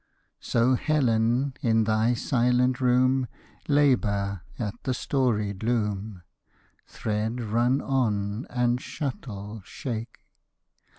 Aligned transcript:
So, 0.39 0.73
Helen, 0.73 1.53
in 1.61 1.83
thy 1.83 2.15
silent 2.15 2.81
room, 2.81 3.27
Labor 3.67 4.41
at 4.57 4.73
the 4.81 4.95
storied 4.95 5.61
loom; 5.61 6.23
(Thread, 6.87 7.39
run 7.39 7.83
on; 7.83 8.47
and, 8.49 8.81
shuttle, 8.81 9.61
shake!) 9.63 10.21